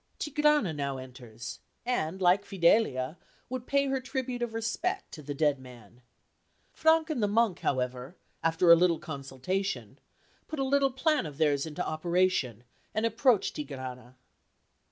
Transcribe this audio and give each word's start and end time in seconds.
Tigrana 0.17 0.73
now 0.73 0.97
enters, 0.97 1.59
and, 1.85 2.19
like 2.19 2.43
Fidelia, 2.43 3.19
would 3.49 3.67
pay 3.67 3.85
her 3.85 4.01
tribute 4.01 4.41
of 4.41 4.55
respect 4.55 5.11
to 5.11 5.21
the 5.21 5.35
dead 5.35 5.59
man. 5.59 6.01
Frank 6.73 7.11
and 7.11 7.21
the 7.21 7.27
monk, 7.27 7.59
however, 7.59 8.15
after 8.41 8.71
a 8.71 8.75
little 8.75 8.97
consultation, 8.97 9.99
put 10.47 10.57
a 10.57 10.63
little 10.63 10.89
plan 10.89 11.27
of 11.27 11.37
theirs 11.37 11.67
into 11.67 11.85
operation, 11.87 12.63
and 12.95 13.05
approach 13.05 13.53
Tigrana. 13.53 14.15